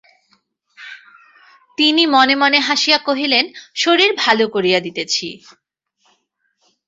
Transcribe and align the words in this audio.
তিনি 1.77 2.03
মনে 2.07 2.35
মনে 2.35 2.59
হাসিয়া 2.59 2.99
কহিলেন, 3.07 3.45
শরীর 3.75 4.11
ভালো 4.23 4.45
করিয়া 4.47 4.79
দিতেছি। 4.79 5.27